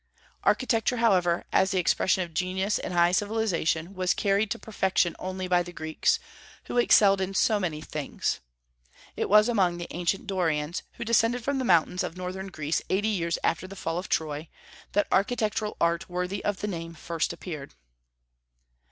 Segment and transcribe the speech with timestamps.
[0.45, 5.47] Architecture, however, as the expression of genius and high civilization, was carried to perfection only
[5.47, 6.17] by the Greeks,
[6.63, 8.39] who excelled in so many things.
[9.15, 13.09] It was among the ancient Dorians, who descended from the mountains of northern Greece eighty
[13.09, 14.47] years after the fall of Troy,
[14.93, 17.75] that architectural art worthy of the name first appeared.